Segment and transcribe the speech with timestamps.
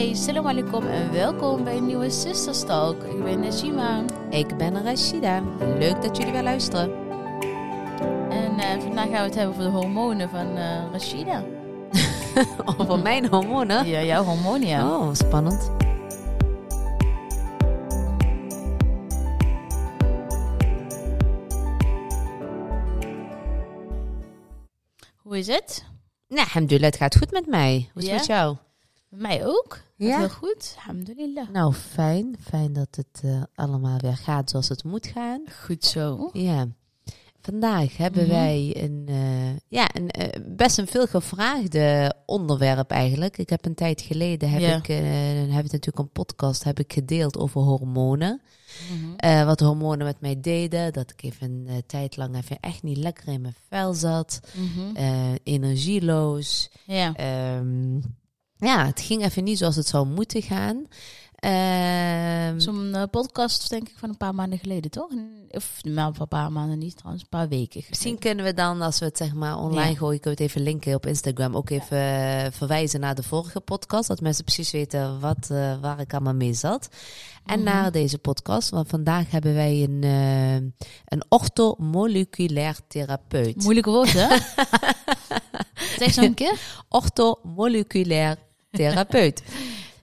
[0.00, 3.02] Hey, salam alaikum en welkom bij een nieuwe Sisters Talk.
[3.02, 4.04] Ik ben Najima.
[4.30, 5.42] Ik ben Rashida.
[5.58, 6.90] Leuk dat jullie weer luisteren.
[8.30, 11.44] En eh, vandaag gaan we het hebben over de hormonen van eh, Rashida.
[12.78, 13.86] Over mijn hormonen?
[13.86, 14.98] Ja, jouw hormonen, ja.
[14.98, 15.70] Oh, spannend.
[25.16, 25.84] Hoe is het?
[26.28, 27.90] Nou, alhamdulillah, het gaat goed met mij.
[27.92, 28.16] Hoe is het Ja?
[28.16, 28.56] met jou?
[29.10, 29.78] Mij ook.
[29.96, 30.18] Ja?
[30.18, 30.74] Heel goed.
[30.78, 31.48] Alhamdulillah.
[31.50, 32.36] Nou, fijn.
[32.40, 35.42] Fijn dat het eh, allemaal weer gaat zoals het moet gaan.
[35.64, 36.30] Goed zo.
[36.32, 36.66] Ja.
[37.42, 38.30] Vandaag hebben Mhm.
[38.32, 43.38] wij een, eh, ja, een eh, best een veel gevraagde onderwerp eigenlijk.
[43.38, 44.76] Ik heb een tijd geleden, heb Ja.
[44.76, 44.86] ik,
[45.52, 48.40] heb ik natuurlijk een podcast heb ik gedeeld over hormonen.
[49.20, 49.46] Mhm.
[49.46, 50.92] Wat hormonen met mij deden.
[50.92, 54.40] Dat ik even een tijd lang even echt niet lekker in mijn vel zat.
[54.94, 56.70] Eh, energieloos.
[56.86, 57.14] Ja.
[57.14, 57.98] Ehm,
[58.60, 60.86] ja, het ging even niet zoals het zou moeten gaan.
[61.34, 65.10] Ehm, Zo'n eh, podcast, denk ik, van een paar maanden geleden, toch?
[65.50, 67.84] Of nou, een paar maanden niet, trouwens, een paar weken.
[67.88, 69.96] misschien kunnen we dan, als we het zeg maar online Ja.
[69.96, 71.56] gooien, kunnen we het even linken op Instagram.
[71.56, 74.08] Ook even eh, verwijzen naar de vorige podcast.
[74.08, 76.88] Dat mensen precies weten wat, eh, waar ik allemaal mee zat.
[77.46, 77.68] En Mhm.
[77.74, 78.70] naar deze podcast.
[78.70, 80.02] Want vandaag hebben wij een,
[81.04, 83.62] een orthomoleculair therapeut.
[83.62, 84.28] Moeilijke woord, hè?
[85.98, 86.60] zeg zo een keer.
[86.88, 88.36] orthomoleculair
[88.70, 89.42] therapeut.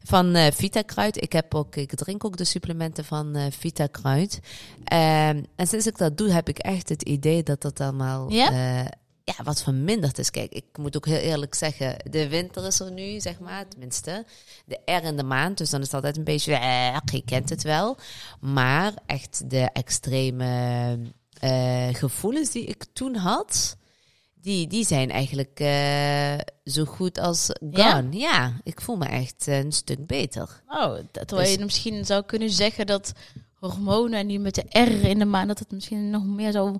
[0.03, 1.21] Van eh Vitakruid.
[1.21, 4.39] Ik, heb ook, ik drink ook de supplementen van eh Vitakruid.
[4.83, 8.51] Ehm, en sinds ik dat doe, heb ik echt het idee dat dat allemaal Ja?
[8.51, 8.85] eh,
[9.23, 10.31] ja, wat verminderd is.
[10.31, 14.25] Kijk, ik moet ook heel eerlijk zeggen, de winter is er nu, zeg maar, tenminste.
[14.65, 16.51] De R in de maand, dus dan is het altijd een beetje,
[17.11, 17.97] je kent het wel.
[18.39, 20.99] Maar echt de extreme
[21.91, 23.77] gevoelens die ik toen had,
[24.47, 28.07] die, die zijn eigenlijk eh, zo goed als gone.
[28.11, 28.53] Ja?
[28.63, 30.61] ik voel me echt een stuk beter.
[30.67, 33.13] Oh, dat terwijl Dus- je misschien zou kunnen zeggen dat
[33.59, 36.77] hormonen en die met de R in de maan, dat het misschien nog meer zou,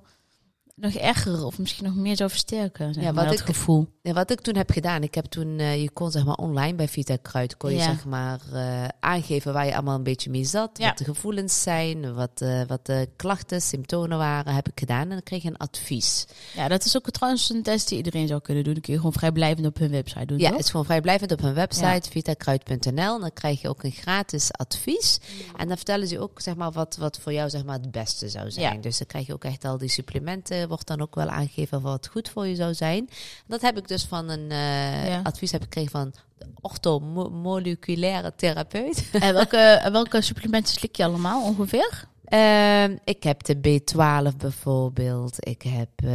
[0.82, 2.94] nog erger of misschien nog meer zou versterken.
[2.94, 3.88] Zeg Ja, maar, wat ik- gevoel.
[4.02, 6.76] Ja, wat ik toen heb gedaan, ik heb toen, eh, je kon zeg maar online
[6.76, 7.84] bij Vita Kruid, kon je Ja.
[7.84, 10.88] zeg maar eh, aangeven waar je allemaal een beetje mee zat, Ja.
[10.88, 15.10] wat de gevoelens zijn, wat, eh, wat de klachten, symptomen waren, heb ik gedaan en
[15.10, 16.26] dan kreeg je een advies.
[16.56, 18.74] Ja, dat is ook trouwens een test die iedereen zou kunnen doen.
[18.74, 20.56] Dat kun je gewoon vrijblijvend op hun website doen, Ja, toch?
[20.56, 23.20] het is gewoon vrijblijvend op hun website, vitakruid.nl.
[23.20, 25.20] Dan krijg je ook een gratis advies.
[25.58, 28.30] En dan vertellen ze ook zeg maar, wat, wat voor jou zeg maar, het beste
[28.30, 28.82] zou zijn.
[28.82, 32.08] Dus dan krijg je ook echt al die supplementen, wordt dan ook wel aangegeven wat
[32.08, 33.10] goed voor je zou zijn.
[33.48, 35.20] Dat heb ik dus van een eh, Ja.
[35.24, 39.10] advies heb ik gekregen van de orthomoleculaire therapeut.
[39.20, 42.08] En welke, welke supplementen slik je allemaal ongeveer?
[42.26, 45.36] Ehm, ik heb de B12 bijvoorbeeld.
[45.48, 46.10] Ik heb eh,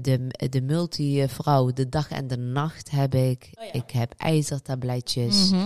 [0.00, 3.50] de, de multivrouw, de dag en de nacht heb ik.
[3.54, 3.72] Oh ja.
[3.72, 5.50] Ik heb ijzertabletjes.
[5.50, 5.60] Mhm.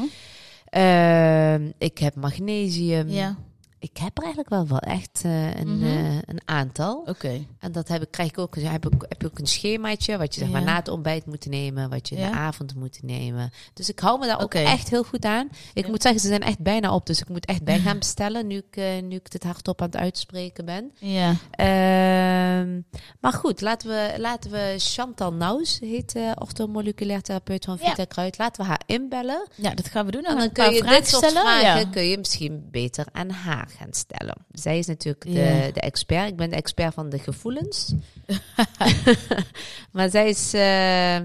[0.68, 3.08] Ehm, ik heb magnesium.
[3.08, 3.36] Ja,
[3.80, 5.86] Ik heb er eigenlijk wel, wel echt eh, een, Mhm.
[5.86, 7.02] eh, een aantal.
[7.06, 7.46] oké.
[7.58, 10.34] En dat heb ik, krijg ik ook, heb ik, heb ik ook een schemaatje wat
[10.34, 10.66] je zeg maar Ja.
[10.66, 13.50] na het ontbijt moet nemen, wat je in de avond moet nemen.
[13.74, 15.48] Dus ik hou me daar ook echt heel goed aan.
[15.74, 15.90] Ik Ja.
[15.90, 18.56] moet zeggen, ze zijn echt bijna op, dus ik moet echt bij gaan bestellen nu
[18.56, 20.92] ik, eh, nu ik dit hardop aan het uitspreken ben.
[20.98, 21.34] Ja.
[21.50, 22.80] Ehm,
[23.20, 27.78] maar goed, laten we, laten we Chantal Naus, heet uh, orthomoleculair therapeut van.
[27.78, 29.46] Vita Kruid, laten we haar inbellen.
[29.54, 30.24] ja, dat gaan we doen.
[30.24, 34.36] En dan kun je dit soort vragen kun je misschien beter aan haar gaan stellen.
[34.52, 36.28] Zij is natuurlijk de, de expert.
[36.28, 37.94] Ik ben de expert van de gevoelens.
[39.92, 41.20] maar zij is eh,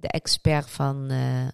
[0.00, 1.46] de expert van, eh,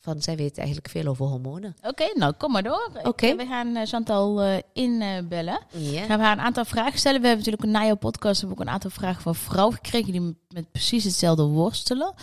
[0.00, 0.22] van...
[0.22, 1.76] Zij weet eigenlijk veel over hormonen.
[1.82, 2.90] Oké, nou kom maar door.
[3.02, 3.36] Oké.
[3.36, 5.60] We gaan eh, Chantal eh, inbellen.
[5.70, 6.04] Ja.
[6.04, 7.20] gaan we haar een aantal vragen stellen.
[7.20, 10.12] We hebben natuurlijk na jouw podcast hebben we ook een aantal vragen van vrouwen gekregen
[10.12, 12.14] die met precies hetzelfde worstelen.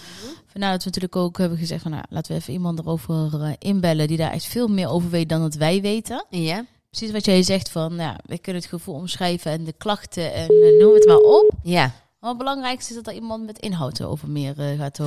[0.54, 3.52] Vandaar dat we natuurlijk ook hebben gezegd van nou, laten we even iemand erover eh,
[3.60, 6.26] inbellen die daar echt veel meer over weet dan dat wij weten.
[6.30, 6.66] Ja.
[6.94, 10.48] Precies wat jij zegt van, ja, we kunnen het gevoel omschrijven en de klachten en
[10.50, 11.50] eh, noem het maar op.
[11.64, 11.92] Ja.
[12.20, 15.06] Maar het belangrijkste is dat er iemand met inhoud erover meer eh, gaat eh,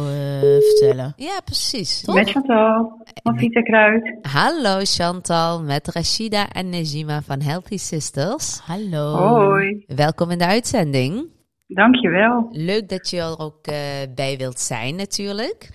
[0.60, 1.12] vertellen.
[1.16, 2.00] Ja, precies.
[2.00, 2.14] Toch?
[2.14, 4.18] Met Chantal van Vita Kruid.
[4.22, 8.58] Hallo Chantal, met Rashida en Najima van Healthy Sisters.
[8.58, 9.14] Hallo.
[9.16, 11.28] Hoi, Welkom in de uitzending.
[11.66, 12.48] dankjewel.
[12.50, 13.76] Leuk dat je er ook eh,
[14.14, 15.70] bij wilt zijn natuurlijk.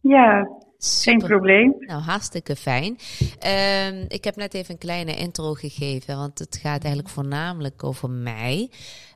[0.00, 0.42] Ja,
[0.78, 1.28] geen Super.
[1.28, 1.74] probleem.
[1.78, 2.96] Nou, hartstikke fijn.
[3.40, 8.10] Ehm, ik heb net even een kleine intro gegeven, want het gaat eigenlijk voornamelijk over
[8.10, 8.70] mij.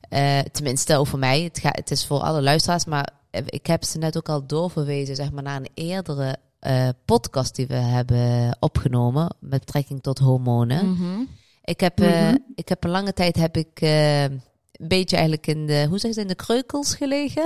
[0.08, 1.42] Eh, tenminste, over mij.
[1.42, 3.08] Het, gaat, het is voor alle luisteraars, maar
[3.46, 7.66] ik heb ze net ook al doorverwezen zeg maar, naar een eerdere eh, podcast die
[7.66, 10.90] we hebben opgenomen met betrekking tot hormonen.
[10.90, 11.20] Mhm.
[11.64, 12.36] Ik heb, eh, Mhm.
[12.54, 16.20] ik heb een lange tijd heb ik, een beetje eigenlijk in de, hoe zeg je
[16.20, 17.42] in de kreukels gelegen.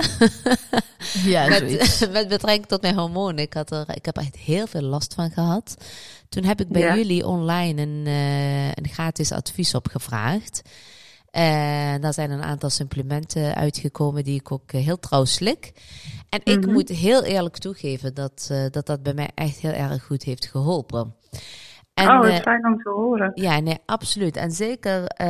[1.23, 1.61] Ja, met,
[2.11, 3.43] met betrekking tot mijn hormonen.
[3.43, 5.75] Ik, had er, ik heb er echt heel veel last van gehad.
[6.29, 6.95] Toen heb ik bij Ja.
[6.95, 10.61] jullie online een, eh, een gratis advies op gevraagd.
[11.29, 15.71] En daar zijn een aantal supplementen uitgekomen die ik ook eh, heel trouw slik.
[16.29, 16.71] En ik Mhm.
[16.71, 20.45] moet heel eerlijk toegeven dat, eh, dat dat bij mij echt heel erg goed heeft
[20.45, 21.15] geholpen.
[21.93, 23.31] En, oh, dat eh, is fijn om te horen.
[23.35, 24.35] ja, nee, absoluut.
[24.37, 25.25] En zeker eh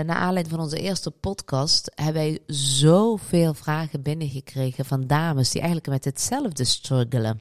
[0.00, 5.90] naar aanleiding van onze eerste podcast hebben wij zoveel vragen binnengekregen van dames die eigenlijk
[5.92, 7.40] met hetzelfde struggelen.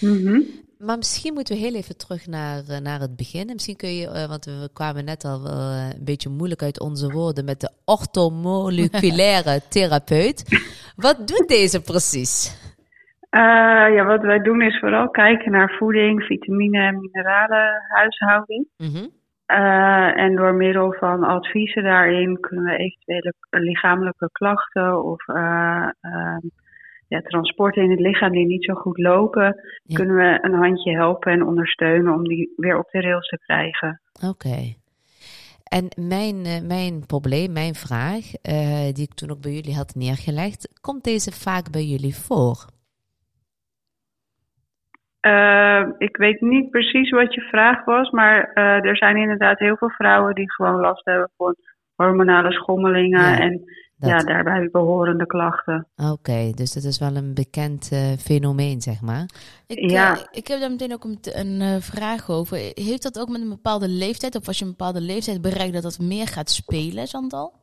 [0.00, 0.40] Mhm.
[0.86, 3.46] Maar misschien moeten we heel even terug naar, eh, naar het begin.
[3.48, 6.80] En misschien kun je, eh, want we kwamen net al eh, een beetje moeilijk uit
[6.80, 10.38] onze woorden met de orthomoleculaire therapeut.
[10.96, 12.58] Wat doet deze precies?
[13.96, 18.68] Ja, wat wij doen is vooral kijken naar voeding, vitamine en mineralen huishouding.
[18.76, 19.06] Mhm.
[20.16, 26.36] En door middel van adviezen daarin kunnen we eventuele lichamelijke klachten of eh, eh,
[27.10, 29.96] ja, transporten in het lichaam die niet zo goed lopen, Ja.
[29.96, 34.00] kunnen we een handje helpen en ondersteunen om die weer op de rails te krijgen.
[34.28, 34.74] Oké.
[35.64, 39.94] En mijn, eh, mijn probleem, mijn vraag, eh, die ik toen ook bij jullie had
[39.94, 42.56] neergelegd, komt deze vaak bij jullie voor?
[45.20, 48.52] Eh, ik weet niet precies wat je vraag was, maar
[48.82, 51.54] er zijn inderdaad heel veel vrouwen die gewoon last hebben van
[51.94, 53.62] hormonale schommelingen Ja, en
[54.00, 55.86] dat- ja, daarbij behorende klachten.
[56.12, 59.24] Oké, dus dat is wel een bekend eh, fenomeen, zeg maar.
[59.66, 60.14] Ik, Ja.
[60.14, 62.56] eh, ik heb daar meteen ook een, eh, vraag over.
[62.74, 65.82] Heeft dat ook met een bepaalde leeftijd, of als je een bepaalde leeftijd bereikt, dat
[65.82, 67.58] dat meer gaat spelen, Chantal?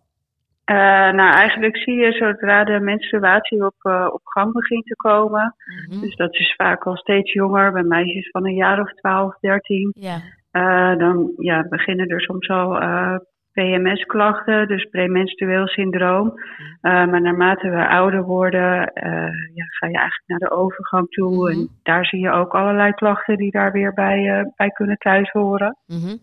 [0.66, 3.76] Nou, eigenlijk zie je zodra de menstruatie op,
[4.14, 5.56] op gang begint te komen.
[5.90, 6.00] Mhm.
[6.02, 9.94] Dus dat is vaak al steeds jonger, bij meisjes van een jaar of 12, 13.
[10.00, 10.22] Ja.
[10.98, 12.80] Dan ja, beginnen er soms al
[13.58, 16.34] PMS-klachten, dus premenstrueel syndroom.
[16.82, 21.50] Eh, maar naarmate we ouder worden, eh, ja, ga je eigenlijk naar de overgang toe.
[21.50, 21.60] Mhm.
[21.60, 25.32] En daar zie je ook allerlei klachten die daar weer bij, eh, bij kunnen thuis
[25.32, 25.78] horen.
[25.86, 26.18] Mhm.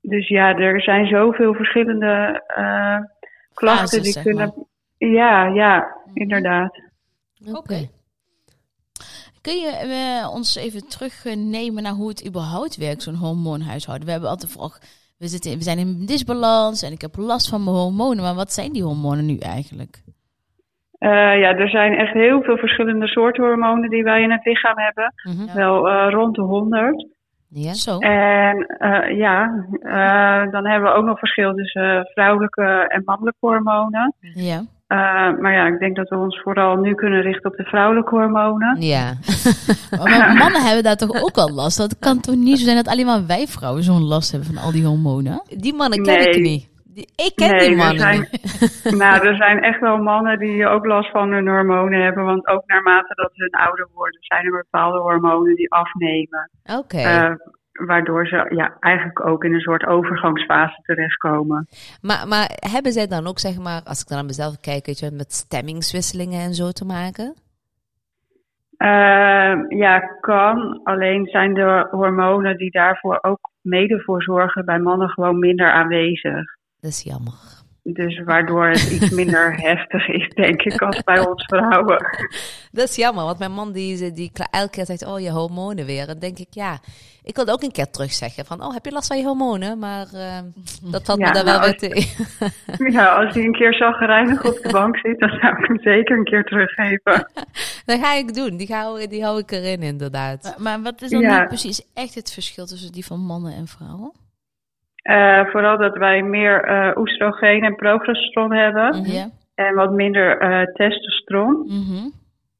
[0.00, 2.98] Dus ja, er zijn zoveel verschillende eh,
[3.54, 4.66] klachten Fases, die zeg kunnen.
[4.98, 6.80] Ja, ja, inderdaad.
[7.52, 7.88] Oké.
[9.40, 14.06] Kun je eh, ons even terugnemen naar hoe het überhaupt werkt, zo'n hormoonhuishouden?
[14.06, 14.72] We hebben altijd vooral,
[15.22, 18.22] we, zitten, in- we zijn in disbalans en ik heb last van mijn hormonen.
[18.22, 20.02] Maar wat zijn die hormonen nu eigenlijk?
[20.98, 21.10] Eh,
[21.42, 25.14] ja, er zijn echt heel veel verschillende soorten hormonen die wij in het lichaam hebben.
[25.22, 25.56] Mhm.
[25.56, 27.06] Wel eh, rond de 100.
[27.48, 27.72] Ja?
[27.72, 27.98] Zo.
[27.98, 29.46] En eh, ja,
[30.50, 34.14] dan hebben we ook nog verschil tussen vrouwelijke en mannelijke hormonen.
[34.34, 34.62] Ja.
[34.92, 38.14] Eh, maar ja, ik denk dat we ons vooral nu kunnen richten op de vrouwelijke
[38.14, 38.80] hormonen.
[38.80, 39.12] Ja.
[40.04, 41.76] Maar mannen hebben daar toch ook al last?
[41.78, 44.62] Dat kan toch niet zo zijn dat alleen maar wij vrouwen zo'n last hebben van
[44.64, 45.42] al die hormonen?
[45.48, 46.70] Die mannen ken ik niet.
[46.84, 48.94] Die, ik ken Nee, die er mannen zijn- niet.
[49.02, 52.24] nou, er zijn echt wel mannen die ook last van hun hormonen hebben.
[52.24, 56.50] Want ook naarmate dat hun ouder worden, zijn er bepaalde hormonen die afnemen.
[56.78, 56.98] Oké.
[56.98, 57.30] Eh,
[57.86, 61.68] waardoor ze ja, eigenlijk ook in een soort overgangsfase terechtkomen.
[62.00, 64.98] Maar, maar hebben zij dan ook, zeg maar, als ik dan naar mezelf kijk, weet
[64.98, 67.34] je, met stemmingswisselingen en zo te maken?
[68.76, 70.80] Eh, ja, kan.
[70.84, 76.44] Alleen zijn de hormonen die daarvoor ook mede voor zorgen bij mannen gewoon minder aanwezig.
[76.80, 77.61] Dat is jammer.
[77.84, 82.06] Dus waardoor het iets minder heftig is, denk ik, als bij ons vrouwen.
[82.72, 86.06] Dat is jammer, want mijn man die, die elke keer zegt, oh je hormonen weer.
[86.06, 86.78] Dan denk ik, ja,
[87.22, 89.78] ik wilde ook een keer terugzeggen van, oh heb je last van je hormonen?
[89.78, 90.38] Maar eh,
[90.82, 92.30] dat valt Ja, me daar wel nou, weer tegen.
[92.92, 96.16] Ja, als hij een keer zagrijnig op de bank zit, dan zou ik hem zeker
[96.18, 97.30] een keer teruggeven.
[97.86, 100.42] Dat ga ik doen, die hou, die hou ik erin inderdaad.
[100.42, 101.40] Maar, maar wat is dan Ja.
[101.40, 104.12] nu precies echt het verschil tussen die van mannen en vrouwen?
[105.02, 109.28] Eh, vooral dat wij meer eh oestrogeen en progesteron hebben Mhm.
[109.54, 111.64] En wat minder eh, testosteron.
[111.66, 112.08] Mhm.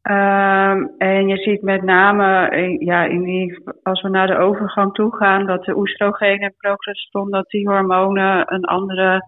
[0.02, 5.16] Ehm, en je ziet met name, ja, in die, als we naar de overgang toe
[5.16, 9.26] gaan, dat de oestrogeen en progesteron, dat die hormonen een andere,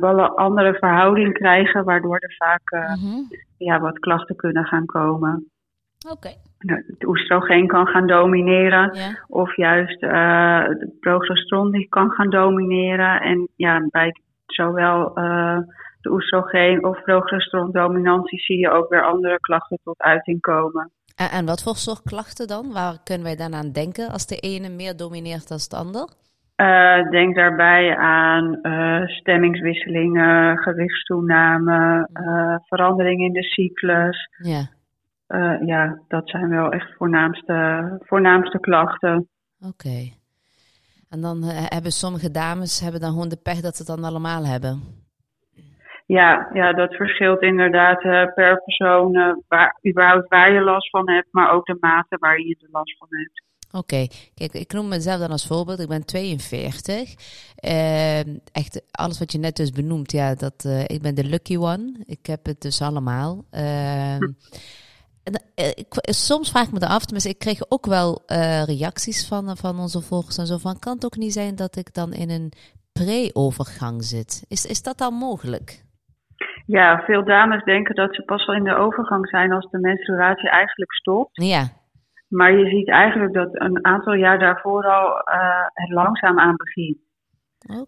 [0.00, 3.22] bala- andere verhouding krijgen, waardoor er vaak Mhm.
[3.58, 5.50] ja, wat klachten kunnen gaan komen.
[6.10, 6.28] Oké.
[6.66, 9.24] Het oestrogeen kan gaan domineren, Ja.
[9.26, 13.20] of juist eh de progesteron die kan gaan domineren.
[13.20, 14.12] En ja, bij
[14.46, 15.58] zowel eh,
[16.00, 20.90] de oestrogeen of progesteron dominantie zie je ook weer andere klachten tot uiting komen.
[21.16, 22.72] En, en wat voor soort klachten dan?
[22.72, 26.08] Waar kunnen wij dan aan denken als de ene meer domineert dan de ander?
[26.56, 28.58] Eh, denk daarbij aan
[29.04, 34.28] stemmingswisselingen, gewichtstoename, eh, verandering in de cyclus.
[34.42, 34.68] Ja,
[35.30, 39.28] Eh, ja, dat zijn wel echt voornaamste, voornaamste klachten.
[39.66, 40.12] oké.
[41.08, 44.10] En dan eh, hebben sommige dames hebben dan gewoon de pech dat ze het dan
[44.10, 44.82] allemaal hebben.
[46.06, 49.12] Ja, ja, dat verschilt inderdaad eh, per persoon
[49.48, 52.98] waar, überhaupt waar je last van hebt, maar ook de mate waar je er last
[52.98, 53.42] van hebt.
[53.72, 55.80] Oké, kijk, ik noem mezelf dan als voorbeeld.
[55.80, 57.14] Ik ben 42.
[57.54, 62.04] Ehm, echt, alles wat je net dus benoemt, ja, dat, ik ben de lucky one.
[62.06, 63.44] Ik heb het dus allemaal.
[63.50, 64.34] Ik,
[66.02, 70.00] soms vraag ik me af, tenminste, ik kreeg ook wel eh, reacties van, van onze
[70.00, 72.52] volgers en zo van, kan het ook niet zijn dat ik dan in een
[72.92, 74.44] pre-overgang zit?
[74.48, 75.88] Is, is dat dan mogelijk?
[76.66, 80.50] Ja, veel dames denken dat ze pas wel in de overgang zijn als de menstruatie
[80.50, 81.30] eigenlijk stopt.
[81.32, 81.62] Ja.
[82.28, 86.98] Maar je ziet eigenlijk dat een aantal jaar daarvoor al uh, het langzaam aan begint.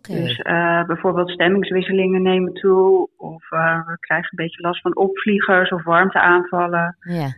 [0.02, 5.70] Dus uh, bijvoorbeeld stemmingswisselingen nemen toe, of uh, we krijgen een beetje last van opvliegers
[5.70, 6.96] of warmteaanvallen.
[7.00, 7.34] Ja.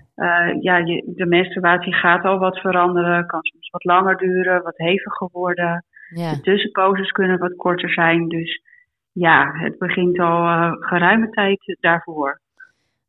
[0.61, 5.29] ja, je, de menstruatie gaat al wat veranderen, kan soms wat langer duren, wat heviger
[5.33, 5.85] worden.
[6.15, 6.31] Ja.
[6.31, 8.63] De tussenposes kunnen wat korter zijn, dus
[9.13, 12.41] ja, het begint al geruime tijd daarvoor.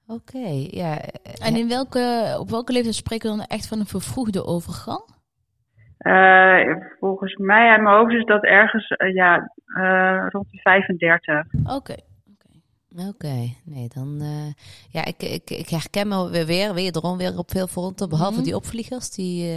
[0.07, 0.97] Oké, ja.
[1.41, 5.03] En in welke, op welke leeftijd spreken we dan echt van een vervroegde overgang?
[6.07, 11.45] Uh, volgens mij uit mijn hoofd is dat ergens uh, ja, uh, rond de 35.
[11.75, 11.95] Oké.
[13.09, 14.21] Oké, nee, dan.
[14.89, 18.09] ja, ik, ik, ik herken me weer, weer wederom weer op veel fronten.
[18.09, 18.43] Behalve Mhm.
[18.43, 19.51] die opvliegers, die,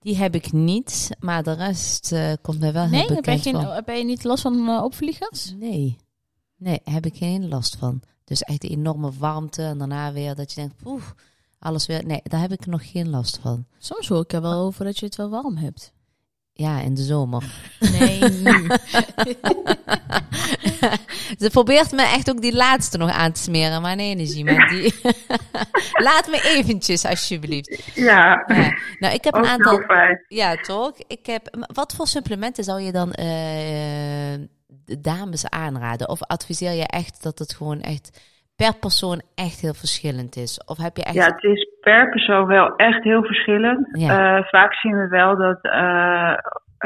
[0.00, 1.16] die heb ik niet.
[1.20, 3.64] Maar de rest komt mij wel heel Nee, heb je, bekend geen, van.
[3.66, 5.54] heb je niet last van uh, opvliegers?
[5.58, 5.96] Nee,
[6.56, 8.00] nee, heb ik geen last van.
[8.24, 11.02] Dus echt die enorme warmte en daarna weer dat je denkt, poeh,
[11.58, 12.06] alles weer.
[12.06, 13.66] Nee, daar heb ik nog geen last van.
[13.78, 15.92] Soms hoor ik er wel over dat je het wel warm hebt.
[16.52, 17.44] Ja, in de zomer.
[17.80, 18.66] Nee, nu.
[21.38, 24.68] Ze probeert me echt ook die laatste nog aan te smeren, maar nee, energie, maar
[24.68, 24.94] die...
[26.06, 27.94] Laat me eventjes, alsjeblieft.
[27.94, 28.78] Ja, Ja.
[28.98, 29.82] Nou, ik heb een aantal...
[30.28, 30.92] Ja, toch?
[31.06, 31.66] Ik heb...
[31.72, 33.26] Wat voor supplementen zou je dan eh,
[34.66, 36.08] de dames aanraden?
[36.08, 38.20] Of adviseer je echt dat het gewoon echt
[38.62, 40.52] per persoon echt heel verschillend is?
[40.66, 41.14] Of heb je echt...
[41.14, 43.88] Ja, het is per persoon wel echt heel verschillend.
[43.92, 44.10] Ja.
[44.38, 46.34] Uh, vaak zien we wel dat uh,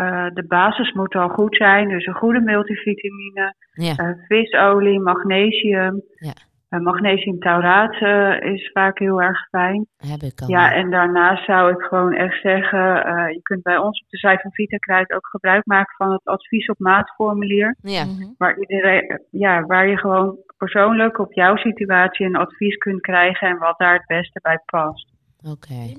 [0.04, 1.88] uh, de basis moet al goed zijn.
[1.88, 4.16] Dus een goede multivitamine, Ja.
[4.28, 6.02] visolie, magnesium.
[6.14, 6.32] Ja.
[6.72, 9.86] Uh, magnesiumtauraat uh, is vaak heel erg fijn.
[9.96, 10.48] Heb ik al.
[10.48, 14.16] Ja, en daarnaast zou ik gewoon echt zeggen, uh, je kunt bij ons op de
[14.16, 17.76] site van VitaKruid ook gebruik maken van het advies op maat formulier.
[17.82, 18.04] Ja.
[18.04, 18.28] Mhm.
[18.38, 23.58] Waar, iedereen, ja, waar je gewoon persoonlijk op jouw situatie een advies kunt krijgen en
[23.58, 25.10] wat daar het beste bij past.
[25.50, 25.92] Oké.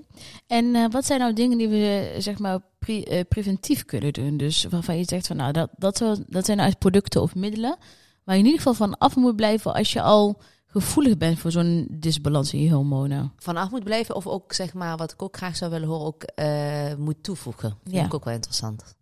[0.47, 4.37] En uh, wat zijn nou dingen die we zeg maar pre uh, preventief kunnen doen?
[4.37, 7.77] Dus waarvan je zegt van nou, dat, dat, zo- dat zijn nou producten of middelen
[8.25, 10.41] waar je in ieder geval van af moet blijven als je al
[10.73, 13.31] gevoelig bent voor zo'n disbalans in je hormonen.
[13.37, 16.23] Vanaf moet blijven of ook, zeg maar, wat ik ook graag zou willen horen, ook
[16.23, 17.77] eh, moet toevoegen.
[17.83, 18.05] Vind Ja.
[18.05, 18.95] ik ook wel interessant.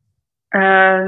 [0.56, 0.62] Uh,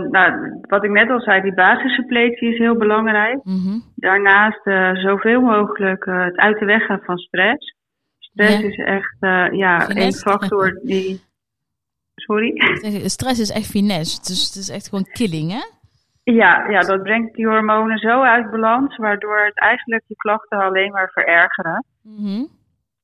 [0.10, 3.40] nou, wat ik net al zei, die basissuppletie is heel belangrijk.
[3.44, 3.78] Mhm.
[3.96, 7.76] Daarnaast uh, zoveel mogelijk uh, het uit de weg gaan van stress.
[8.18, 8.68] Stress Ja.
[8.68, 11.22] is echt uh, ja, een factor die.
[12.16, 12.54] Sorry?
[13.06, 15.64] Stress is echt finesse, dus het is echt gewoon killing, hè?
[16.24, 20.92] Ja, ja, dat brengt die hormonen zo uit balans, waardoor het eigenlijk je klachten alleen
[20.92, 21.86] maar verergeren.
[22.02, 22.44] Mhm.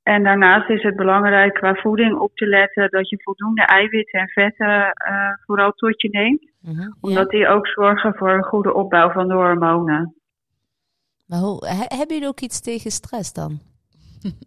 [0.03, 4.27] En daarnaast is het belangrijk qua voeding op te letten dat je voldoende eiwitten en
[4.27, 4.67] vetten
[5.09, 6.51] uh, vooral tot je neemt.
[6.61, 6.91] Mhm.
[7.01, 10.15] Omdat die ook zorgen voor een goede opbouw van de hormonen.
[11.27, 13.59] Maar hoe, he- hebben jullie ook iets tegen stress dan?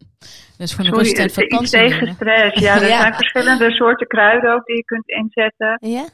[0.59, 2.59] Dus gewoon een Sorry, rust en iets vakantie tegen stress.
[2.61, 3.00] Ja, er Ja.
[3.00, 5.79] zijn verschillende soorten kruiden ook die je kunt inzetten.
[5.81, 6.05] Ja?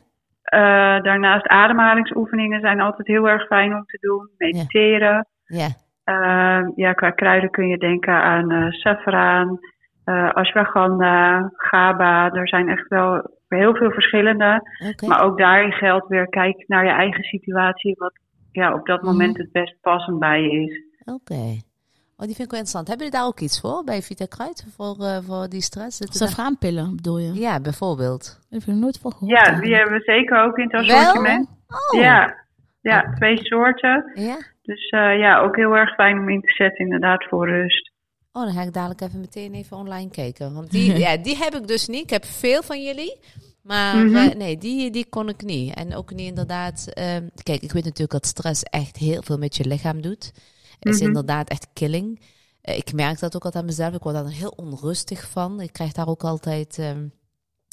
[0.54, 0.60] Uh,
[1.02, 4.28] daarnaast ademhalingsoefeningen zijn altijd heel erg fijn om te doen.
[4.38, 5.26] Mediteren.
[5.44, 5.68] Ja.
[6.04, 9.58] Uh, ja, qua kruiden kun je denken aan uh, saffraan,
[10.04, 12.30] uh, ashwagandha, GABA.
[12.32, 14.60] Er zijn echt wel heel veel verschillende.
[15.06, 17.94] Maar ook daarin geldt weer, kijk naar je eigen situatie.
[17.98, 18.12] Wat
[18.52, 19.10] ja, op dat Mhm.
[19.10, 20.82] moment het best passend bij je is.
[21.14, 21.56] Oké.
[22.20, 22.88] Oh, die vind ik wel interessant.
[22.88, 24.66] Hebben jullie daar ook iets voor bij Vita Kruid?
[24.76, 25.98] Voor, eh, voor die stress?
[26.10, 27.32] Safraanpillen bedoel je?
[27.34, 28.24] Ja, bijvoorbeeld.
[28.24, 29.30] Dat heb ik nog nooit van gehoord.
[29.30, 29.66] Ja, eigenlijk.
[29.66, 30.96] die hebben we zeker ook in het Wel?
[30.98, 31.48] assortiment.
[31.92, 32.00] Oh.
[32.00, 32.36] Ja,
[32.80, 34.10] ja, twee soorten.
[34.14, 34.36] Ja?
[34.62, 37.90] Dus uh, ja, ook heel erg fijn om in te zetten inderdaad voor rust.
[38.32, 40.54] Oh, dan ga ik dadelijk even meteen even online kijken.
[40.54, 42.02] Want die, ja, die heb ik dus niet.
[42.02, 43.18] Ik heb veel van jullie.
[43.62, 44.16] Maar Mhm.
[44.16, 45.74] eh, nee, die, die kon ik niet.
[45.74, 46.88] En ook niet inderdaad...
[46.94, 50.32] ehm, kijk, ik weet natuurlijk dat stress echt heel veel met je lichaam doet.
[50.80, 51.06] Is Mhm.
[51.06, 52.20] inderdaad echt killing.
[52.60, 53.94] Eh, ik merk dat ook altijd aan mezelf.
[53.94, 55.60] Ik word daar heel onrustig van.
[55.60, 56.78] Ik krijg daar ook altijd...
[56.78, 57.06] ehm,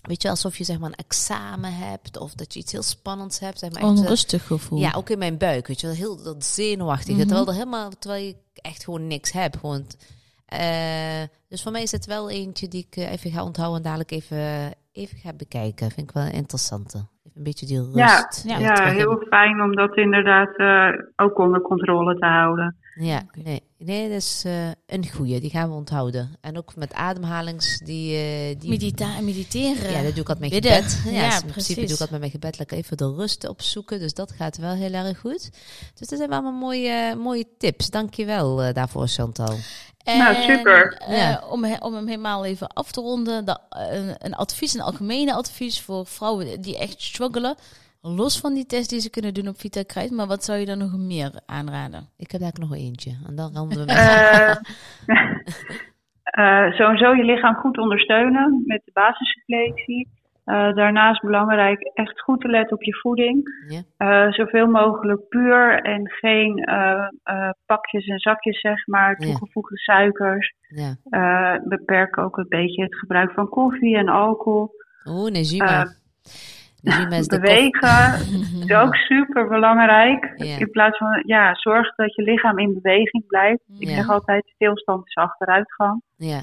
[0.08, 2.18] weet je, alsof je zeg maar een examen hebt.
[2.18, 3.60] Of dat je iets heel spannends hebt.
[3.60, 4.80] Zeg maar, echt, eh, Onrustig gevoel.
[4.80, 7.18] ja, ook in mijn buik, weet je wel, heel dat zenuwachtige.
[7.18, 7.26] Mhm.
[7.28, 9.58] Terwijl er helemaal, terwijl ik echt gewoon niks heb.
[9.60, 9.86] Gewoon,
[10.46, 14.12] eh, dus voor mij is het wel eentje die ik even ga onthouden en dadelijk
[14.12, 15.92] even, even ga bekijken.
[15.92, 16.98] Vind ik wel een interessante.
[16.98, 18.44] Vind Een beetje die rust.
[18.46, 20.56] ja, heel fijn om dat inderdaad
[21.16, 22.76] ook onder controle te houden.
[23.00, 25.40] Ja, nee, nee, dat is eh, een goeie.
[25.40, 26.36] Die gaan we onthouden.
[26.42, 28.18] En ook met ademhalings, die...
[28.18, 29.92] eh, die Medita mediteren.
[29.92, 30.84] ja, dat doe ik altijd met Bidden.
[30.84, 31.14] gebed.
[31.14, 33.48] Ja, Ja, dus in principe doe ik altijd met mijn gebed lekker even de rust
[33.48, 34.00] opzoeken.
[34.00, 35.50] Dus dat gaat wel heel erg goed.
[35.96, 37.90] Dus dat zijn wel allemaal mooie, mooie tips.
[37.90, 39.56] Dank je wel eh, daarvoor, Chantal.
[40.04, 40.94] En, Nou, super.
[41.08, 41.44] eh, Ja.
[41.50, 45.34] om, he- om hem helemaal even af te ronden, dat, een, een advies, een algemene
[45.34, 47.56] advies voor vrouwen die echt struggelen.
[48.08, 50.66] Los van die test die ze kunnen doen op Vita Kruid, maar wat zou je
[50.66, 52.10] dan nog meer aanraden?
[52.18, 53.12] Ik heb daar ook nog eentje.
[53.28, 53.96] En dan ronden we met...
[53.98, 54.56] Eh,
[56.68, 60.08] eh, sowieso je lichaam goed ondersteunen met de basissuppletie.
[60.46, 63.44] Eh, daarnaast belangrijk echt goed te letten op je voeding.
[63.68, 63.82] Ja.
[63.98, 69.26] Eh, zoveel mogelijk puur en geen eh, eh, pakjes en zakjes, zeg maar, Ja.
[69.26, 70.54] toegevoegde suikers.
[70.68, 70.96] Ja.
[71.10, 74.72] Eh, beperk ook een beetje het gebruik van koffie en alcohol.
[75.06, 75.86] Oeh, Nejima.
[77.40, 78.14] Bewegen
[78.68, 80.34] is ook super belangrijk.
[80.36, 80.58] Ja.
[80.58, 83.62] In plaats van, ja, zorg dat je lichaam in beweging blijft.
[83.80, 83.96] Ik Ja.
[83.96, 86.02] zeg altijd, stilstand is achteruitgang.
[86.16, 86.42] Ja.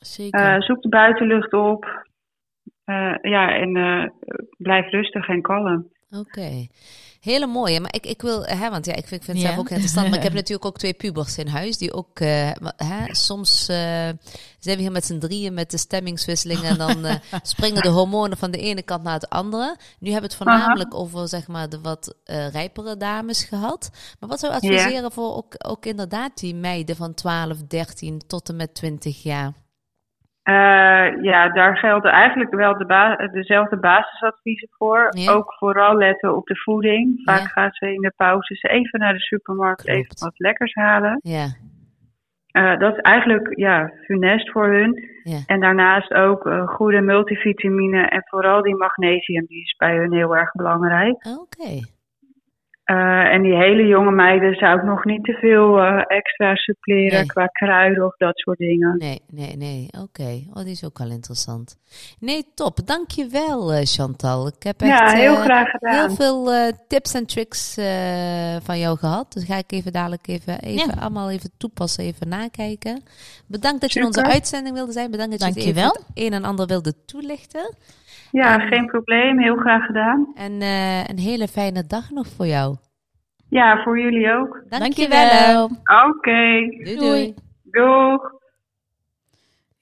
[0.00, 0.40] Zeker.
[0.40, 2.04] Eh, zoek de buitenlucht op.
[2.84, 4.08] Eh, ja, en eh,
[4.56, 5.88] blijf rustig en kalm.
[6.10, 6.66] Oké.
[7.22, 7.80] Hele mooie.
[7.80, 9.52] Maar ik, ik wil, hè, want ja, ik vind, ik vind het Ja.
[9.52, 10.08] zelf ook interessant.
[10.08, 11.78] Maar ik heb natuurlijk ook twee pubers in huis.
[11.78, 13.76] Die ook, eh, hè, soms eh,
[14.58, 16.64] zijn we hier met z'n drieën met de stemmingswisselingen.
[16.64, 19.76] En dan eh, springen de hormonen van de ene kant naar de andere.
[19.98, 23.90] Nu hebben we het voornamelijk over, zeg maar, de wat eh, rijpere dames gehad.
[24.20, 28.48] Maar wat zou je adviseren voor ook, ook inderdaad die meiden van 12, 13 tot
[28.48, 29.52] en met 20 jaar?
[30.42, 35.06] Eh, ja, daar gelden eigenlijk wel de ba- dezelfde basisadviezen voor.
[35.10, 35.32] Ja.
[35.32, 37.20] Ook vooral letten op de voeding.
[37.24, 37.44] Vaak Ja.
[37.46, 39.98] gaan ze in de pauzes even naar de supermarkt, Klopt.
[39.98, 41.18] even wat lekkers halen.
[41.22, 41.46] Ja,
[42.52, 45.08] Eh, dat is eigenlijk ja, funest voor hun.
[45.22, 45.38] ja.
[45.46, 50.36] En daarnaast ook eh, goede multivitamine en vooral die magnesium, die is bij hun heel
[50.36, 51.26] erg belangrijk.
[51.40, 51.70] Oké.
[52.92, 57.18] Eh, en die hele jonge meiden zou ik nog niet te veel eh, extra suppleren
[57.18, 57.26] Nee.
[57.26, 58.96] qua kruiden of dat soort dingen.
[58.98, 59.88] Nee, nee, nee.
[60.02, 60.42] Oké.
[60.54, 61.76] Oh, die is ook wel interessant.
[62.20, 62.86] Nee, top.
[62.86, 64.46] Dankjewel, eh Chantal.
[64.46, 65.94] Ik heb echt ja, heel graag gedaan.
[66.06, 69.32] heel veel eh, tips en tricks eh, van jou gehad.
[69.32, 71.00] Dus ga ik even dadelijk even, even Ja.
[71.00, 73.02] allemaal even toepassen, even nakijken.
[73.46, 75.10] Bedankt dat je in onze uitzending wilde zijn.
[75.10, 76.06] Bedankt dat je het even Dankjewel.
[76.14, 77.74] het een en ander wilde toelichten.
[78.30, 79.38] Ja, geen probleem.
[79.38, 80.32] Heel graag gedaan.
[80.34, 82.76] En eh, een hele fijne dag nog voor jou.
[83.52, 84.62] Ja, voor jullie ook.
[84.68, 85.64] Dankjewel.
[86.08, 86.96] Oké, Doei, Doei.
[86.98, 87.34] doei.
[87.62, 88.32] doeg.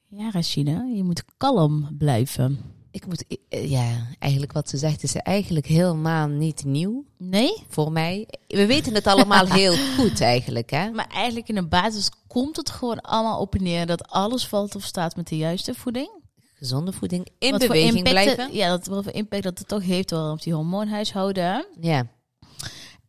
[0.08, 2.58] Ja, Rashida, je moet kalm blijven.
[2.90, 7.62] Ik moet, eh, ja, eigenlijk wat ze zegt is eigenlijk helemaal niet nieuw Nee?
[7.68, 8.28] voor mij.
[8.46, 10.90] We weten het allemaal heel goed eigenlijk, hè?
[10.90, 14.74] Maar eigenlijk in de basis komt het gewoon allemaal op en neer dat alles valt
[14.74, 16.10] of staat met de juiste voeding.
[16.54, 18.54] Gezonde voeding, in Wat voor beweging impact blijven.
[18.56, 21.66] Ja, dat, wat voor impact dat het toch heeft wel op die hormoonhuishouden.
[21.80, 22.06] Ja,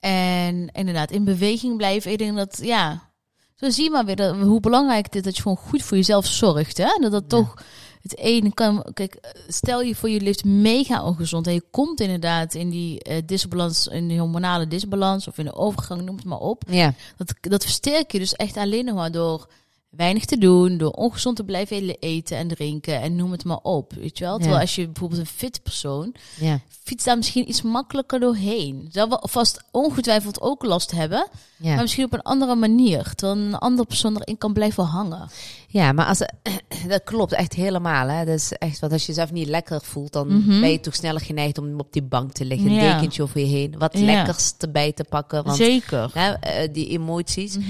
[0.05, 2.11] En inderdaad, in beweging blijven.
[2.11, 3.11] Ik denk dat, ja,
[3.55, 5.97] zo zie je maar weer dat, hoe belangrijk het is dat je gewoon goed voor
[5.97, 6.77] jezelf zorgt.
[6.77, 6.97] Hè?
[7.01, 7.27] Dat dat Ja.
[7.27, 7.53] toch
[8.01, 8.85] het ene kan.
[8.93, 13.21] Kijk, stel je voor je leeft mega ongezond en je komt inderdaad in die eh,
[13.25, 16.63] disbalans, in die hormonale disbalans of in de overgang, noem het maar op.
[16.69, 19.47] ja, Dat, dat versterk je dus echt alleen nog maar door
[19.91, 23.93] weinig te doen, door ongezond te blijven eten en drinken en noem het maar op.
[23.93, 24.33] Weet je wel?
[24.35, 24.61] Terwijl Ja.
[24.61, 28.87] als je bijvoorbeeld een fit persoon ja, fietst daar misschien iets makkelijker doorheen.
[28.91, 31.27] Zal wel vast ongetwijfeld ook last hebben,
[31.57, 33.15] maar misschien op een andere manier.
[33.15, 35.29] Terwijl een andere persoon erin kan blijven hangen.
[35.67, 36.19] Ja, maar als,
[36.87, 38.07] dat klopt echt helemaal.
[38.07, 38.25] Hè?
[38.25, 40.59] Dat is echt, want als je jezelf niet lekker voelt, dan Mhm.
[40.61, 42.69] ben je toch sneller geneigd om op die bank te liggen.
[42.71, 43.75] Een dekentje over je heen.
[43.77, 45.43] Wat lekkers erbij te pakken.
[45.43, 46.09] Want Zeker.
[46.13, 47.57] hè, eh, die emoties.
[47.57, 47.69] Mhm.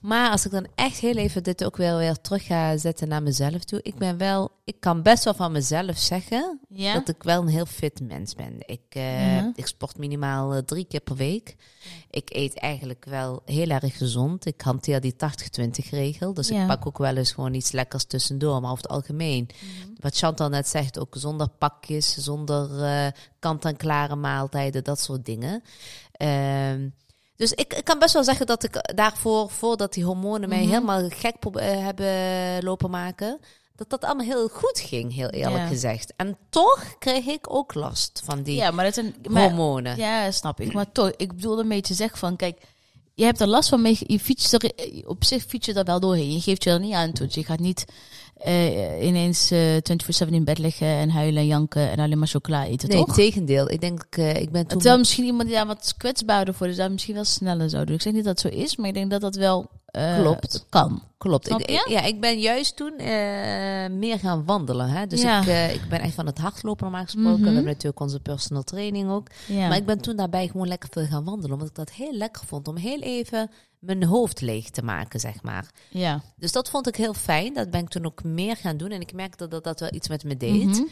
[0.00, 3.22] Maar als ik dan echt heel even dit ook wel weer terug ga zetten naar
[3.22, 3.80] mezelf toe.
[3.82, 6.92] Ik ben wel, ik kan best wel van mezelf zeggen Ja.
[6.94, 8.54] dat ik wel een heel fit mens ben.
[8.66, 9.52] Ik, Ja.
[9.54, 11.56] ik sport minimaal eh, drie keer per week.
[12.10, 14.46] Ik eet eigenlijk wel heel erg gezond.
[14.46, 16.34] Ik hanteer die 80-20 regel.
[16.34, 16.60] Dus Ja.
[16.60, 18.60] ik pak ook wel eens gewoon iets lekkers tussendoor.
[18.60, 19.48] Maar over het algemeen,
[20.00, 23.06] wat Chantal net zegt, ook zonder pakjes, zonder eh,
[23.38, 25.62] kant-en-klare maaltijden, dat soort dingen.
[26.12, 26.88] Ehm,
[27.40, 30.68] dus ik, ik kan best wel zeggen dat ik daarvoor, voordat die hormonen mij Mhm.
[30.68, 33.40] helemaal gek eh, hebben lopen maken,
[33.76, 35.66] dat dat allemaal heel goed ging, heel eerlijk Ja.
[35.66, 36.12] gezegd.
[36.16, 39.96] En toch kreeg ik ook last van die ja, maar dat zijn maar, hormonen.
[39.96, 40.72] Ja, snap ik.
[40.72, 42.58] Maar toch, ik bedoel een beetje zeggen van, kijk,
[43.14, 43.98] je hebt er last van mee.
[44.06, 44.72] Je fietst er,
[45.06, 46.32] op zich fiets je er wel doorheen.
[46.32, 47.26] Je geeft je er niet aan toe.
[47.26, 47.84] Dus je gaat niet
[48.40, 49.76] eh, ineens eh
[50.26, 53.14] 24-7 in bed liggen en huilen en janken en alleen maar chocola eten, nee, toch?
[53.14, 53.70] tegendeel.
[53.70, 54.78] Ik denk, eh, ik ben toen...
[54.78, 57.94] Terwijl misschien iemand die daar wat kwetsbaarder voor is, daar misschien wel sneller zou doen.
[57.94, 60.66] Ik zeg niet dat het zo is, maar ik denk dat dat wel eh, Klopt.
[60.68, 61.02] kan.
[61.18, 61.50] Klopt.
[61.50, 63.06] Ik, ja, ik ben juist toen eh,
[63.90, 64.88] meer gaan wandelen.
[64.88, 65.06] Hè?
[65.06, 65.40] Dus Ja.
[65.40, 67.30] ik, eh, ik ben echt van het hardlopen normaal gesproken.
[67.32, 67.40] Mhm.
[67.40, 69.28] We hebben natuurlijk onze personal training ook.
[69.46, 69.68] Ja.
[69.68, 71.52] Maar ik ben toen daarbij gewoon lekker veel gaan wandelen.
[71.52, 75.42] Omdat ik dat heel lekker vond om heel even mijn hoofd leeg te maken, zeg
[75.42, 75.70] maar.
[75.90, 76.20] ja.
[76.36, 77.54] Dus dat vond ik heel fijn.
[77.54, 78.90] Dat ben ik toen ook meer gaan doen.
[78.90, 80.64] En ik merkte dat dat wel iets met me deed.
[80.66, 80.82] Mhm.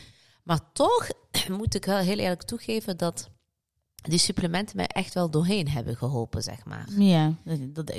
[0.42, 1.08] Maar toch
[1.58, 3.28] moet ik wel heel eerlijk toegeven dat
[4.02, 6.86] die supplementen mij echt wel doorheen hebben geholpen, zeg maar.
[6.98, 7.34] Ja,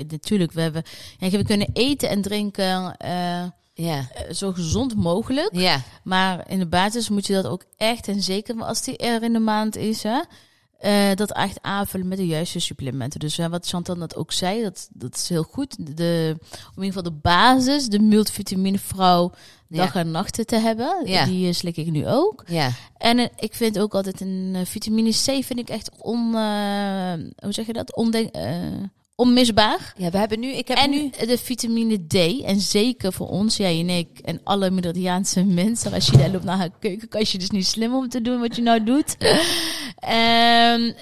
[0.08, 0.52] natuurlijk.
[0.52, 0.82] We, hebben,
[1.18, 4.08] ja, we kunnen eten en drinken eh, Ja.
[4.14, 5.48] eh, zo gezond mogelijk.
[5.52, 5.80] Ja.
[6.04, 9.32] Maar in de basis moet je dat ook echt, en zeker als die er in
[9.32, 10.20] de maand is, hè,
[10.80, 13.20] eh, dat echt aanvullen met de juiste supplementen.
[13.20, 15.96] Dus hè, wat Chantal net ook zei, dat, dat is heel goed.
[15.96, 16.36] De,
[16.76, 19.32] in ieder geval de basis, de multivitamine vrouw
[19.68, 21.02] dag en nachten te hebben.
[21.04, 21.24] Ja.
[21.24, 22.44] Die eh, slik ik nu ook.
[22.46, 22.70] Ja.
[22.96, 27.12] En eh, ik vind ook altijd een eh, vitamine C vind ik echt on, eh,
[27.36, 27.96] hoe zeg je dat?
[27.96, 28.54] Ondenk, eh,
[29.20, 29.94] onmisbaar.
[29.96, 30.52] Ja, we hebben nu...
[30.52, 31.10] Ik heb En nu...
[31.26, 32.42] de vitamine D.
[32.44, 35.92] En zeker voor ons, jij en ik en alle Middellandse mensen.
[35.92, 38.62] Als je daar loopt naar haar keukenkastje, dus niet slim om te doen wat je
[38.62, 39.16] nou doet.
[40.00, 40.92] Ehm,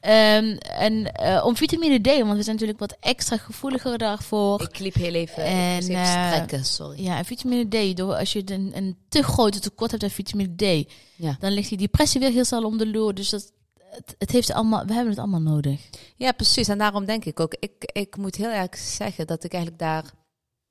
[0.00, 4.62] ehm, en eh, om vitamine D, want we zijn natuurlijk wat extra gevoeliger daarvoor.
[4.62, 7.02] Ik liep heel even, En, even eh, strekken, sorry.
[7.04, 10.54] Ja, en vitamine D, door als je een, een te grote tekort hebt aan vitamine
[10.56, 11.36] D, Ja.
[11.40, 13.14] dan ligt die depressie weer heel snel om de loer.
[13.14, 13.52] Dus dat,
[13.96, 15.80] het, het heeft allemaal, we hebben het allemaal nodig.
[16.16, 16.68] Ja, precies.
[16.68, 20.04] En daarom denk ik ook, ik, ik moet heel erg zeggen dat ik eigenlijk daar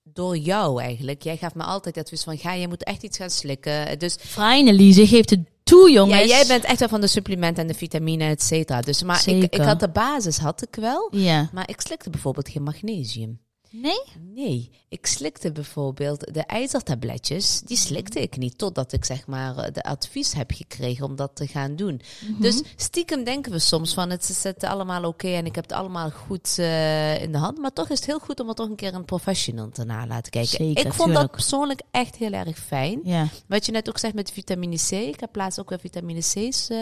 [0.03, 3.29] door jou eigenlijk, jij gaf me altijd advies van, ga, je moet echt iets gaan
[3.29, 3.99] slikken.
[3.99, 6.19] Dus Finally, ze geeft het toe, jongens.
[6.19, 8.81] ja, jij bent echt wel van de supplementen en de vitamine, et cetera.
[8.81, 11.07] Dus, maar ik, ik had de basis, had ik wel.
[11.11, 11.49] Ja.
[11.53, 13.39] Maar ik slikte bijvoorbeeld geen magnesium.
[13.69, 14.01] Nee?
[14.19, 17.62] Nee, ik slikte bijvoorbeeld de ijzertabletjes.
[17.62, 21.32] Die slikte ik niet totdat ik zeg maar eh, de advies heb gekregen om dat
[21.34, 22.01] te gaan doen.
[22.30, 22.41] Mhm.
[22.41, 25.73] Dus stiekem denken we soms van het is het allemaal oké en ik heb het
[25.73, 27.58] allemaal goed eh, in de hand.
[27.58, 30.08] Maar toch is het heel goed om er toch een keer een professional te na
[30.08, 30.58] laten kijken.
[30.58, 31.19] Zeker, ik vond tuurlijk.
[31.19, 32.99] dat persoonlijk echt heel erg fijn.
[33.04, 33.28] Ja.
[33.47, 34.91] Wat je net ook zegt met vitamine C.
[34.91, 36.78] Ik heb laatst ook weer vitamine C's eh,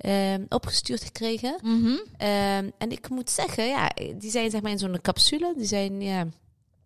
[0.00, 1.58] eh, opgestuurd gekregen.
[1.62, 1.90] Mhm.
[2.16, 5.54] Ehm, en ik moet zeggen, ja, die zijn zeg maar in zo'n capsule.
[5.56, 6.26] Die zijn, ja...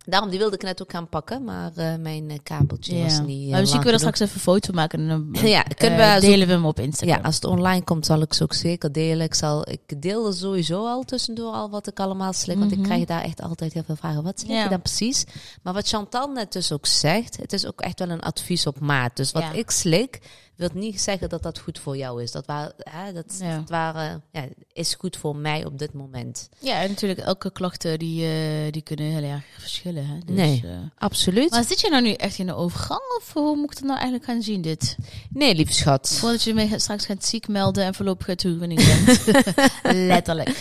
[0.07, 3.45] Daarom, die wilde ik net ook gaan pakken, maar eh, mijn eh, kabeltje was niet
[3.45, 5.99] uh, maar misschien kunnen we er straks even een foto maken en dan Ja, kunnen
[5.99, 7.17] eh, we zo- delen we hem op Instagram.
[7.19, 9.27] Ja, als het online komt, zal ik ze ook zeker delen.
[9.27, 12.59] Ik, zal, ik deel er sowieso al tussendoor al wat ik allemaal slik.
[12.59, 12.87] Want ik Mhm.
[12.87, 14.23] krijg daar echt altijd heel veel vragen.
[14.23, 14.63] Wat slik Ja.
[14.63, 15.25] je dan precies?
[15.63, 18.81] Maar wat Chantal net dus ook zegt, het is ook echt wel een advies op
[18.81, 19.17] maat.
[19.17, 19.53] Dus wat Ja.
[19.53, 20.19] ik slik,
[20.57, 22.31] wil niet zeggen dat dat goed voor jou is.
[22.33, 23.57] Dat, waar, hè, dat, Ja.
[23.59, 26.49] dat waren, ja, is goed voor mij op dit moment.
[26.59, 30.07] Ja, en natuurlijk elke klachten die, eh, die kunnen heel erg verschillen.
[30.07, 30.19] Hè?
[30.27, 30.63] Dus, Nee.
[30.65, 31.51] eh, Absoluut.
[31.51, 33.95] maar zit je nou nu echt in de overgang of hoe moet ik het nou
[33.99, 34.97] eigenlijk gaan zien dit?
[35.31, 36.17] nee, lieve schat.
[36.21, 39.25] Voordat je me straks gaat ziek melden en voorlopig gaat toegening bent.
[40.09, 40.57] Letterlijk.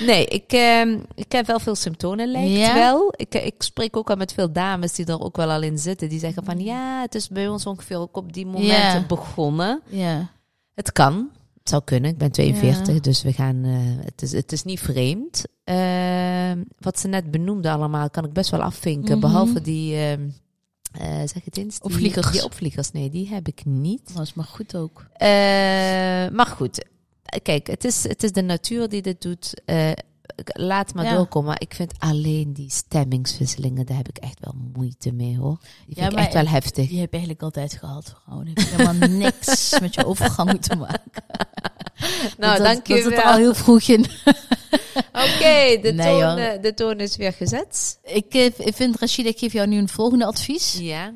[0.00, 2.74] Nee, ik, ehm, ik heb wel veel symptomen, lijkt Ja?
[2.74, 3.12] wel.
[3.16, 6.08] Ik, ik spreek ook al met veel dames die er ook wel al in zitten.
[6.08, 9.04] Die zeggen van, ja, het is bij ons ongeveer ook op die momenten Ja.
[9.16, 9.80] Begonnen.
[9.88, 10.30] Ja.
[10.74, 11.30] Het kan.
[11.58, 12.10] Het zou kunnen.
[12.10, 13.00] Ik ben 42, Ja.
[13.00, 13.64] dus we gaan.
[13.64, 15.44] eh, het, is, het is niet vreemd.
[15.64, 19.10] Ehm, wat ze net benoemde allemaal, kan ik best wel afvinken.
[19.18, 19.20] Mhm.
[19.20, 19.96] Behalve die.
[19.96, 21.74] eh, zeg het eens.
[21.80, 22.30] Die, Opvliegers.
[22.30, 24.14] Die opvliegers, nee, die heb ik niet.
[24.14, 25.06] Dat is maar goed ook.
[25.12, 25.28] Eh,
[26.32, 26.84] maar goed,
[27.42, 29.54] kijk, het is, het is de natuur die dit doet.
[30.52, 31.14] Laat maar Ja.
[31.14, 31.48] doorkomen.
[31.48, 35.58] Maar ik vind alleen die stemmingswisselingen, daar heb ik echt wel moeite mee hoor.
[35.86, 36.88] Die Ja, vind ik echt wel heftig.
[36.88, 38.14] Die heb je eigenlijk altijd gehad.
[38.24, 38.44] Gewoon.
[38.44, 41.22] Die heeft helemaal niks met je overgang te maken.
[42.38, 43.32] Nou, dat, dank je Dat zit er wel.
[43.32, 44.00] al heel vroeg in.
[45.12, 47.98] Oké, de, Nee, toon, eh, de toon is weer gezet.
[48.04, 50.76] Ik, eh, ik vind, Rashida, ik geef jou nu een volgende advies.
[50.80, 51.12] Ja,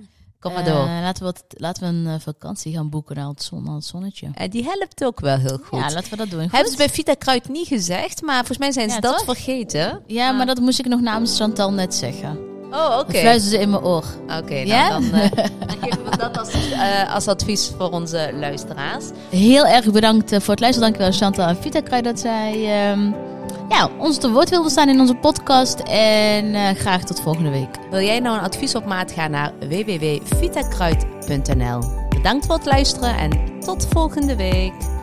[0.47, 0.87] kom maar Eh, door.
[1.03, 3.85] laten, we wat, laten we een eh, vakantie gaan boeken naar het, zon, naar het
[3.85, 4.29] zonnetje.
[4.35, 5.79] En die helpt ook wel heel goed.
[5.81, 6.41] Ja, laten we dat doen.
[6.43, 6.53] Goed?
[6.53, 9.25] Hebben ze bij Vita Kruid niet gezegd, maar volgens mij zijn ze Ja, dat toch?
[9.25, 10.03] vergeten.
[10.07, 12.39] Ja, maar dat moest ik nog namens Chantal net zeggen.
[12.71, 13.19] Oh, oké.
[13.19, 14.05] Fluisterde ze in mijn oor.
[14.23, 14.89] Oké, nou, Ja?
[14.89, 15.31] dan, eh,
[15.67, 19.05] dan geven we dat als, eh, als advies voor onze luisteraars.
[19.31, 20.91] Heel erg bedankt eh, voor het luisteren.
[20.93, 22.53] Dankjewel Chantal en Vita Kruid dat zij
[22.91, 23.11] ehm,
[23.69, 25.81] ja, ons te woord wilden staan in onze podcast.
[25.81, 27.79] En eh, graag tot volgende week.
[27.91, 29.13] Wil jij nou een advies op maat?
[29.13, 32.09] Ga naar www.vitakruid.nl.
[32.09, 34.96] Bedankt voor het luisteren en tot volgende week.